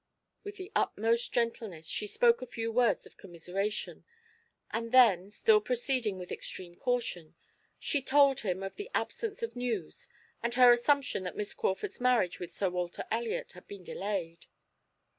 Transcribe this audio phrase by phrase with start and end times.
[0.43, 4.03] With the utmost gentleness she spoke a few words of commiseration,
[4.71, 7.35] and then, still proceeding with extreme caution,
[7.77, 10.09] she told him of the absence of news
[10.41, 14.47] and her assumption that Miss Crawford's marriage with Sir Walter Elliot had been delayed.